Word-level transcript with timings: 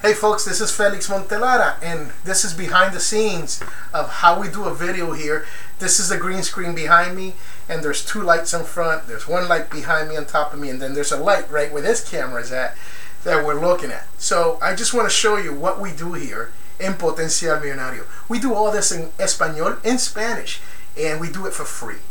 Hey 0.00 0.14
folks, 0.14 0.44
this 0.44 0.60
is 0.60 0.70
Felix 0.70 1.08
Montelara 1.08 1.74
and 1.82 2.12
this 2.22 2.44
is 2.44 2.54
behind 2.54 2.94
the 2.94 3.00
scenes 3.00 3.60
of 3.92 4.08
how 4.08 4.40
we 4.40 4.46
do 4.46 4.62
a 4.66 4.72
video 4.72 5.10
here. 5.10 5.44
This 5.80 5.98
is 5.98 6.08
the 6.08 6.16
green 6.16 6.44
screen 6.44 6.72
behind 6.72 7.16
me 7.16 7.34
and 7.68 7.82
there's 7.82 8.06
two 8.06 8.22
lights 8.22 8.54
in 8.54 8.62
front. 8.62 9.08
There's 9.08 9.26
one 9.26 9.48
light 9.48 9.70
behind 9.70 10.08
me 10.08 10.16
on 10.16 10.24
top 10.24 10.52
of 10.52 10.60
me 10.60 10.70
and 10.70 10.80
then 10.80 10.94
there's 10.94 11.10
a 11.10 11.16
light 11.16 11.50
right 11.50 11.72
where 11.72 11.82
this 11.82 12.08
camera 12.08 12.40
is 12.40 12.52
at 12.52 12.76
that 13.24 13.44
we're 13.44 13.60
looking 13.60 13.90
at. 13.90 14.06
So 14.18 14.60
I 14.62 14.76
just 14.76 14.94
want 14.94 15.08
to 15.08 15.14
show 15.14 15.36
you 15.36 15.52
what 15.52 15.80
we 15.80 15.90
do 15.90 16.12
here 16.12 16.52
in 16.78 16.94
Potencial 16.94 17.56
Millonario. 17.56 18.06
We 18.28 18.38
do 18.38 18.54
all 18.54 18.70
this 18.70 18.92
in 18.92 19.10
Espanol, 19.18 19.78
in 19.82 19.98
Spanish, 19.98 20.60
and 20.96 21.20
we 21.20 21.28
do 21.28 21.44
it 21.44 21.54
for 21.54 21.64
free. 21.64 22.02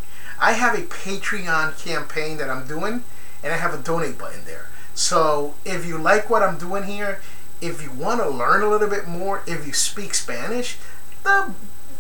I 0.42 0.54
have 0.54 0.78
a 0.78 0.82
Patreon 0.82 1.82
campaign 1.82 2.36
that 2.40 2.50
I'm 2.50 2.68
doing 2.68 3.06
and 3.42 3.54
I 3.54 3.58
have 3.58 3.74
a 3.74 3.82
donate 3.82 4.18
button 4.18 4.44
there. 4.44 4.68
So 4.94 5.54
if 5.64 5.86
you 5.86 5.98
like 5.98 6.30
what 6.30 6.42
I'm 6.42 6.58
doing 6.58 6.84
here, 6.84 7.22
if 7.62 7.82
you 7.82 7.92
want 7.92 8.21
to 8.21 8.30
learn 8.30 8.62
a 8.62 8.70
little 8.70 8.90
bit 8.90 9.08
more, 9.08 9.41
if 9.48 9.66
you 9.66 9.73
speak 9.73 10.13
Spanish, 10.13 10.77
the 11.23 11.54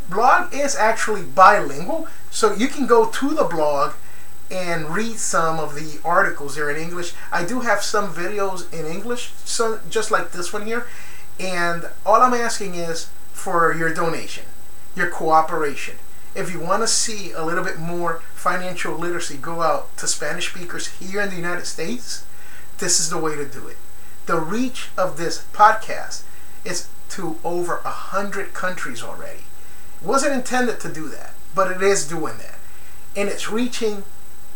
blog 0.09 0.53
is 0.53 0.75
actually 0.75 1.23
bilingual. 1.23 2.07
So 2.29 2.53
you 2.53 2.67
can 2.67 2.85
go 2.85 3.09
to 3.09 3.29
the 3.29 3.43
blog 3.43 3.93
and 4.49 4.89
read 4.89 5.17
some 5.17 5.59
of 5.59 5.75
the 5.75 5.99
articles 6.05 6.55
there 6.55 6.69
in 6.69 6.81
English. 6.81 7.13
I 7.31 7.43
do 7.43 7.61
have 7.61 7.83
some 7.83 8.13
videos 8.13 8.71
in 8.71 8.85
English, 8.85 9.31
so 9.43 9.79
just 9.89 10.11
like 10.11 10.31
this 10.31 10.53
one 10.53 10.65
here. 10.65 10.87
And 11.39 11.89
all 12.05 12.21
I'm 12.21 12.33
asking 12.33 12.75
is 12.75 13.09
for 13.33 13.73
your 13.73 13.93
donation, 13.93 14.45
your 14.95 15.09
cooperation. 15.09 15.95
If 16.35 16.51
you 16.51 16.59
want 16.59 16.83
to 16.83 16.87
see 16.87 17.31
a 17.31 17.43
little 17.43 17.63
bit 17.63 17.79
more 17.79 18.21
financial 18.35 18.95
literacy 18.95 19.37
go 19.37 19.61
out 19.61 19.95
to 19.97 20.07
Spanish 20.07 20.51
speakers 20.51 20.87
here 20.87 21.21
in 21.21 21.29
the 21.29 21.35
United 21.35 21.65
States, 21.65 22.25
this 22.77 22.99
is 22.99 23.09
the 23.09 23.17
way 23.17 23.35
to 23.35 23.45
do 23.45 23.67
it 23.67 23.77
the 24.27 24.39
reach 24.39 24.89
of 24.97 25.17
this 25.17 25.45
podcast 25.53 26.23
is 26.63 26.89
to 27.09 27.39
over 27.43 27.77
a 27.83 27.89
hundred 27.89 28.53
countries 28.53 29.01
already. 29.01 29.45
It 30.01 30.07
wasn't 30.07 30.35
intended 30.35 30.79
to 30.81 30.93
do 30.93 31.07
that, 31.09 31.33
but 31.55 31.71
it 31.71 31.81
is 31.81 32.07
doing 32.07 32.37
that. 32.37 32.59
And 33.15 33.29
it's 33.29 33.49
reaching 33.49 34.03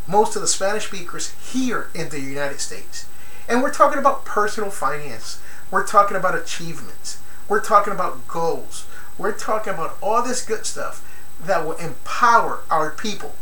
most 0.08 0.36
of 0.36 0.42
the 0.42 0.48
Spanish 0.48 0.88
speakers 0.88 1.34
here 1.52 1.90
in 1.96 2.10
the 2.10 2.20
United 2.20 2.60
States. 2.60 3.08
And 3.48 3.64
we're 3.64 3.74
talking 3.74 3.98
about 3.98 4.26
personal 4.26 4.70
finance. 4.70 5.42
We're 5.72 5.88
talking 5.88 6.18
about 6.18 6.38
achievements. 6.38 7.20
We're 7.48 7.62
talking 7.62 7.94
about 7.94 8.28
goals. 8.28 8.86
We're 9.18 9.32
talking 9.32 9.74
about 9.74 9.98
all 10.02 10.22
this 10.22 10.46
good 10.46 10.66
stuff 10.66 11.08
that 11.44 11.66
will 11.66 11.78
empower 11.78 12.60
our 12.70 12.92
people 12.92 13.36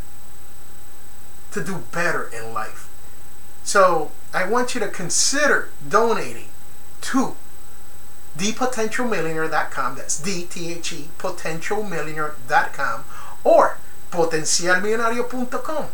to 1.50 1.62
do 1.62 1.82
better 1.92 2.30
in 2.32 2.54
life. 2.54 2.88
So 3.64 4.12
I 4.32 4.48
want 4.48 4.74
you 4.74 4.80
to 4.80 4.88
consider 4.88 5.68
donating 5.86 6.48
to 7.02 7.36
thepotentialmillionaire.com. 8.36 9.94
That's 9.96 10.20
D-T-H-E, 10.20 11.08
potentialmillionaire.com 11.18 13.04
or 13.44 13.78
potencialmillonario.com. 14.10 15.86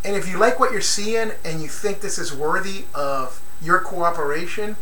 And 0.04 0.16
if 0.16 0.28
you 0.28 0.36
like 0.38 0.60
what 0.60 0.72
you're 0.72 0.82
seeing 0.82 1.32
and 1.44 1.62
you 1.62 1.68
think 1.68 2.00
this 2.00 2.18
is 2.18 2.34
worthy 2.34 2.84
of 2.94 3.40
your 3.62 3.78
cooperation, 3.80 4.76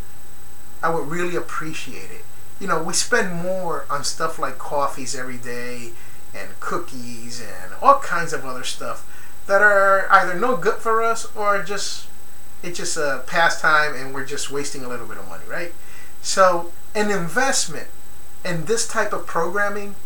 I 0.83 0.91
would 0.91 1.09
really 1.09 1.37
appreciate 1.37 2.11
it 2.11 2.25
you 2.63 2.69
know, 2.69 2.81
we 2.81 2.95
spend 2.95 3.43
more 3.43 3.85
on 3.91 4.05
stuff 4.05 4.39
like 4.39 4.57
coffees 4.57 5.17
every 5.17 5.37
day 5.37 5.91
and 6.33 6.49
cookies 6.61 7.41
and 7.41 7.75
all 7.83 7.99
kinds 7.99 8.33
of 8.33 8.45
other 8.45 8.63
stuff 8.63 9.05
that 9.49 9.61
are 9.61 10.07
either 10.13 10.39
no 10.39 10.57
good 10.57 10.77
for 10.77 11.03
us 11.03 11.27
or 11.35 11.61
just 11.65 12.07
it's 12.63 12.79
just 12.79 12.97
a 12.97 13.25
pastime 13.27 13.97
and 13.97 14.15
we're 14.15 14.25
just 14.25 14.53
wasting 14.53 14.85
a 14.85 14.89
little 14.89 15.09
bit 15.09 15.19
of 15.19 15.29
money, 15.29 15.43
right? 15.49 15.75
So 16.23 16.71
an 16.95 17.11
investment 17.11 17.89
in 18.45 18.67
this 18.67 18.87
type 18.87 19.13
of 19.13 19.27
programming 19.27 19.97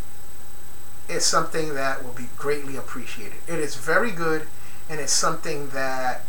is 1.11 1.27
something 1.27 1.75
that 1.75 2.03
will 2.03 2.15
be 2.15 2.31
greatly 2.39 2.77
appreciated. 2.77 3.37
It 3.47 3.59
is 3.59 3.75
very 3.77 4.13
good 4.13 4.47
and 4.89 4.99
it's 4.99 5.13
something 5.13 5.69
that 5.71 6.23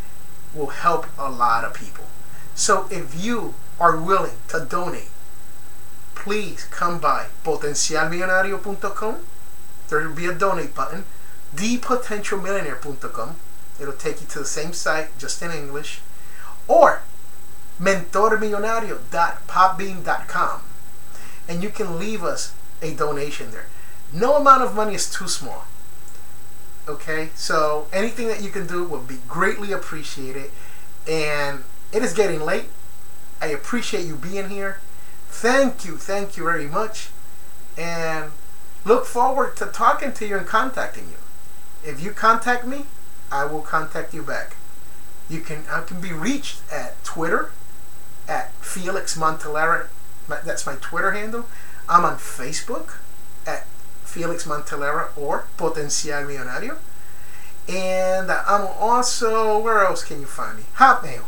will 0.54 0.66
help 0.66 1.06
a 1.18 1.30
lot 1.30 1.64
of 1.64 1.72
people. 1.72 2.04
So 2.54 2.86
if 2.90 3.18
you 3.18 3.54
are 3.80 3.98
willing 3.98 4.36
to 4.48 4.66
donate 4.68 5.08
please 6.18 6.64
come 6.64 6.98
by 6.98 7.28
potencialmillonario.com. 7.44 9.16
There 9.88 10.06
will 10.06 10.14
be 10.14 10.26
a 10.26 10.34
donate 10.34 10.74
button. 10.74 11.04
ThePotentialMillionaire.com. 11.54 13.36
It'll 13.80 13.94
take 13.94 14.20
you 14.20 14.26
to 14.26 14.40
the 14.40 14.44
same 14.44 14.72
site, 14.72 15.16
just 15.16 15.40
in 15.40 15.52
English. 15.52 16.00
Or 16.66 17.02
mentormillonario.podbean.com. 17.80 20.60
And 21.48 21.62
you 21.62 21.70
can 21.70 21.96
leave 21.98 22.24
us 22.24 22.52
a 22.82 22.92
donation 22.94 23.52
there. 23.52 23.66
No 24.12 24.36
amount 24.36 24.62
of 24.62 24.74
money 24.74 24.94
is 24.94 25.10
too 25.10 25.28
small. 25.28 25.64
Okay? 26.88 27.30
So 27.34 27.86
anything 27.92 28.28
that 28.28 28.42
you 28.42 28.50
can 28.50 28.66
do 28.66 28.84
will 28.84 29.00
be 29.00 29.18
greatly 29.28 29.72
appreciated. 29.72 30.50
And 31.08 31.64
it 31.92 32.02
is 32.02 32.12
getting 32.12 32.40
late. 32.40 32.66
I 33.40 33.46
appreciate 33.46 34.04
you 34.04 34.16
being 34.16 34.50
here. 34.50 34.80
Thank 35.28 35.84
you, 35.84 35.96
thank 35.96 36.36
you 36.36 36.44
very 36.44 36.66
much. 36.66 37.08
And 37.76 38.32
look 38.84 39.06
forward 39.06 39.56
to 39.58 39.66
talking 39.66 40.12
to 40.14 40.26
you 40.26 40.38
and 40.38 40.46
contacting 40.46 41.08
you. 41.08 41.88
If 41.88 42.02
you 42.02 42.10
contact 42.10 42.66
me, 42.66 42.86
I 43.30 43.44
will 43.44 43.62
contact 43.62 44.12
you 44.12 44.22
back. 44.22 44.56
You 45.30 45.40
can 45.40 45.64
I 45.70 45.82
can 45.82 46.00
be 46.00 46.12
reached 46.12 46.60
at 46.72 47.02
Twitter 47.04 47.50
at 48.26 48.52
Felix 48.60 49.16
Montelara. 49.16 49.88
That's 50.28 50.66
my 50.66 50.74
Twitter 50.76 51.12
handle. 51.12 51.46
I'm 51.88 52.04
on 52.04 52.16
Facebook 52.16 52.96
at 53.46 53.66
Felix 54.04 54.44
Montelara 54.44 55.16
or 55.16 55.46
Potencial 55.56 56.22
Millonario. 56.24 56.78
And 57.68 58.30
I'm 58.30 58.66
also, 58.78 59.58
where 59.58 59.84
else 59.84 60.02
can 60.02 60.20
you 60.20 60.26
find 60.26 60.58
me? 60.58 60.64
Hotmail. 60.76 61.24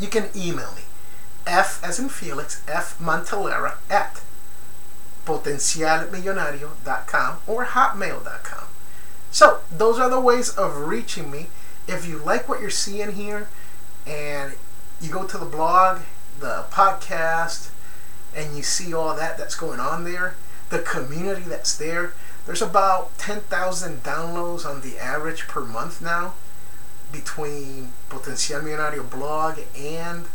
You 0.00 0.08
can 0.08 0.28
email 0.34 0.72
me 0.74 0.82
F 1.46 1.82
as 1.84 1.98
in 1.98 2.08
Felix, 2.08 2.62
F 2.68 2.98
Montelara 2.98 3.74
at 3.90 4.22
potencialmillonario.com 5.24 7.38
or 7.46 7.64
hotmail.com. 7.64 8.64
So, 9.30 9.60
those 9.70 9.98
are 9.98 10.10
the 10.10 10.20
ways 10.20 10.50
of 10.50 10.76
reaching 10.76 11.30
me. 11.30 11.46
If 11.88 12.06
you 12.06 12.18
like 12.18 12.46
what 12.48 12.60
you're 12.60 12.70
seeing 12.70 13.12
here 13.12 13.48
and 14.06 14.54
you 15.00 15.10
go 15.10 15.26
to 15.26 15.38
the 15.38 15.44
blog, 15.44 16.02
the 16.40 16.64
podcast, 16.70 17.70
and 18.34 18.56
you 18.56 18.62
see 18.62 18.94
all 18.94 19.16
that 19.16 19.36
that's 19.38 19.56
going 19.56 19.80
on 19.80 20.04
there, 20.04 20.34
the 20.70 20.78
community 20.78 21.42
that's 21.42 21.76
there, 21.76 22.14
there's 22.46 22.62
about 22.62 23.16
10,000 23.18 24.02
downloads 24.02 24.66
on 24.66 24.82
the 24.82 24.98
average 24.98 25.48
per 25.48 25.60
month 25.60 26.02
now 26.02 26.34
between 27.10 27.92
Potencial 28.08 28.60
Millonario 28.60 29.08
blog 29.08 29.58
and 29.76 30.26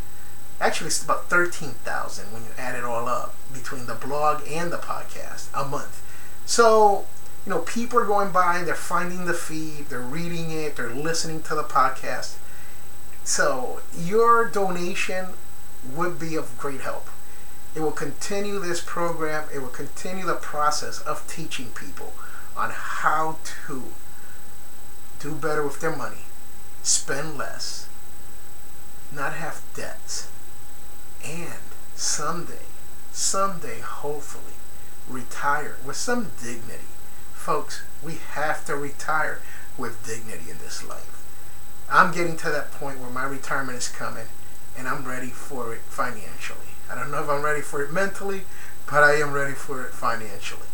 Actually, 0.61 0.87
it's 0.87 1.03
about 1.03 1.29
13,000 1.29 2.33
when 2.33 2.43
you 2.43 2.49
add 2.57 2.75
it 2.75 2.83
all 2.83 3.07
up 3.07 3.33
between 3.53 3.85
the 3.85 3.95
blog 3.95 4.43
and 4.49 4.71
the 4.71 4.77
podcast 4.77 5.47
a 5.53 5.65
month. 5.65 6.01
So, 6.45 7.05
you 7.45 7.51
know, 7.51 7.59
people 7.59 7.97
are 7.99 8.05
going 8.05 8.31
by, 8.31 8.63
they're 8.63 8.75
finding 8.75 9.25
the 9.25 9.33
feed, 9.33 9.85
they're 9.87 10.01
reading 10.01 10.51
it, 10.51 10.75
they're 10.75 10.89
listening 10.89 11.43
to 11.43 11.55
the 11.55 11.63
podcast. 11.63 12.35
So, 13.23 13.79
your 13.97 14.49
donation 14.49 15.27
would 15.95 16.19
be 16.19 16.35
of 16.35 16.57
great 16.57 16.81
help. 16.81 17.07
It 17.73 17.79
will 17.79 17.91
continue 17.91 18.59
this 18.59 18.81
program, 18.81 19.47
it 19.53 19.59
will 19.59 19.69
continue 19.69 20.25
the 20.25 20.33
process 20.33 20.99
of 20.99 21.25
teaching 21.27 21.67
people 21.67 22.11
on 22.57 22.71
how 22.71 23.37
to 23.67 23.83
do 25.21 25.35
better 25.35 25.63
with 25.63 25.79
their 25.79 25.95
money, 25.95 26.25
spend 26.83 27.37
less, 27.37 27.87
not 29.13 29.33
have 29.33 29.61
debts 29.73 30.27
someday, 31.99 32.63
someday, 33.11 33.81
hopefully, 33.81 34.53
retire 35.09 35.75
with 35.85 35.97
some 35.97 36.31
dignity. 36.41 36.87
Folks, 37.33 37.83
we 38.01 38.15
have 38.31 38.65
to 38.65 38.75
retire 38.75 39.41
with 39.77 40.05
dignity 40.05 40.49
in 40.49 40.59
this 40.59 40.87
life. 40.87 41.25
I'm 41.91 42.13
getting 42.13 42.37
to 42.37 42.49
that 42.51 42.71
point 42.71 42.99
where 42.99 43.09
my 43.09 43.25
retirement 43.25 43.77
is 43.77 43.89
coming 43.89 44.27
and 44.77 44.87
I'm 44.87 45.05
ready 45.05 45.27
for 45.27 45.73
it 45.73 45.81
financially. 45.89 46.71
I 46.89 46.95
don't 46.95 47.11
know 47.11 47.21
if 47.21 47.29
I'm 47.29 47.43
ready 47.43 47.61
for 47.61 47.83
it 47.83 47.91
mentally, 47.91 48.43
but 48.85 49.03
I 49.03 49.15
am 49.15 49.33
ready 49.33 49.53
for 49.53 49.83
it 49.83 49.91
financially. 49.91 50.67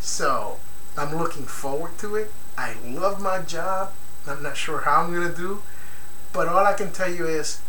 So 0.00 0.58
I'm 0.98 1.14
looking 1.16 1.44
forward 1.44 1.96
to 1.98 2.16
it. 2.16 2.32
I 2.58 2.74
love 2.84 3.20
my 3.20 3.38
job. 3.38 3.92
I'm 4.26 4.42
not 4.42 4.56
sure 4.56 4.80
how 4.80 5.02
I'm 5.02 5.14
going 5.14 5.30
to 5.30 5.36
do, 5.36 5.62
but 6.32 6.48
all 6.48 6.66
I 6.66 6.72
can 6.72 6.92
tell 6.92 7.12
you 7.12 7.26
is 7.26 7.60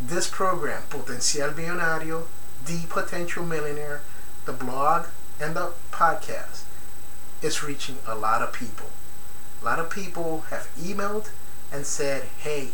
this 0.00 0.26
program, 0.28 0.82
Potencial 0.88 1.50
Millonario, 1.50 2.24
The 2.64 2.86
Potential 2.88 3.44
Millionaire, 3.44 4.02
the 4.44 4.52
blog, 4.52 5.06
and 5.40 5.56
the 5.56 5.72
podcast, 5.90 6.62
is 7.42 7.62
reaching 7.62 7.98
a 8.06 8.14
lot 8.14 8.42
of 8.42 8.52
people. 8.52 8.90
A 9.60 9.64
lot 9.64 9.78
of 9.78 9.90
people 9.90 10.44
have 10.50 10.68
emailed 10.76 11.30
and 11.72 11.86
said, 11.86 12.24
hey, 12.38 12.70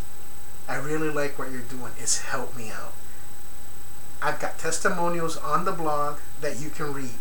I 0.68 0.76
really 0.76 1.08
like 1.08 1.38
what 1.38 1.50
you're 1.50 1.60
doing. 1.62 1.92
It's 1.98 2.22
helped 2.22 2.56
me 2.56 2.70
out. 2.70 2.92
I've 4.20 4.40
got 4.40 4.58
testimonials 4.58 5.36
on 5.36 5.64
the 5.64 5.72
blog 5.72 6.18
that 6.40 6.58
you 6.58 6.70
can 6.70 6.92
read 6.92 7.20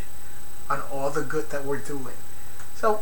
on 0.69 0.81
all 0.91 1.09
the 1.09 1.21
good 1.21 1.49
that 1.51 1.63
we're 1.63 1.77
doing. 1.77 2.15
So 2.75 3.01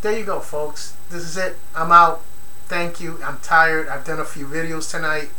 there 0.00 0.18
you 0.18 0.24
go, 0.24 0.40
folks. 0.40 0.96
This 1.10 1.24
is 1.24 1.36
it. 1.36 1.56
I'm 1.74 1.92
out. 1.92 2.22
Thank 2.66 3.00
you. 3.00 3.18
I'm 3.24 3.38
tired. 3.38 3.88
I've 3.88 4.04
done 4.04 4.20
a 4.20 4.24
few 4.24 4.46
videos 4.46 4.90
tonight 4.90 5.30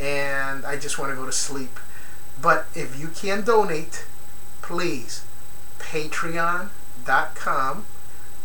and 0.00 0.66
I 0.66 0.76
just 0.76 0.98
want 0.98 1.12
to 1.12 1.16
go 1.16 1.24
to 1.24 1.32
sleep. 1.32 1.78
But 2.40 2.66
if 2.74 2.98
you 2.98 3.08
can 3.08 3.42
donate, 3.42 4.06
please, 4.62 5.24
patreon.com, 5.78 7.84